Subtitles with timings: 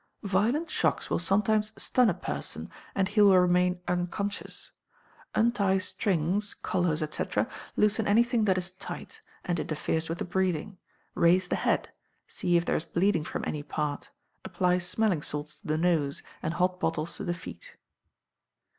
[0.23, 4.71] Violent shocks will sometimes stun a person, and he will remain unconscious.
[5.35, 7.23] Untie strings, collars, &c.
[7.75, 10.79] loosen anything that is tight, and interferes with the breathing;
[11.13, 11.89] raise the head;
[12.27, 14.09] see if there is bleeding from any part;
[14.43, 17.77] apply smelling salts to the nose, and hot bottles to the feet.